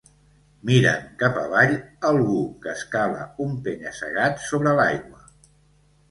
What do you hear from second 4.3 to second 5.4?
sobre l'aigua.